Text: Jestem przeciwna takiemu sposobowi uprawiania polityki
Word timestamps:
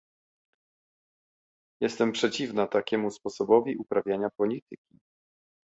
Jestem 1.81 2.11
przeciwna 2.11 2.67
takiemu 2.67 3.11
sposobowi 3.11 3.77
uprawiania 3.77 4.29
polityki 4.37 4.99